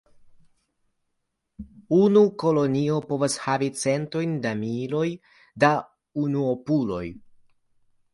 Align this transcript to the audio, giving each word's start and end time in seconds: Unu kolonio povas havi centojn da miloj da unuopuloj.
Unu 1.97 2.23
kolonio 2.43 2.95
povas 3.09 3.35
havi 3.43 3.69
centojn 3.81 4.33
da 4.47 4.55
miloj 4.63 5.03
da 5.65 5.71
unuopuloj. 6.23 7.03